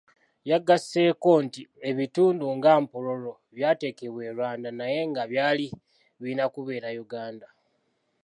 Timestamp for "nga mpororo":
2.57-3.33